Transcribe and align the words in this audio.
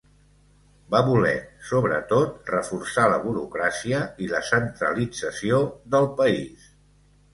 Va 0.93 1.01
voler, 1.09 1.33
sobretot, 1.71 2.33
reforçar 2.53 3.05
la 3.11 3.19
burocràcia 3.27 4.01
i 4.25 4.31
la 4.35 4.41
centralització 4.49 5.61
del 5.97 6.09
país. 6.23 6.67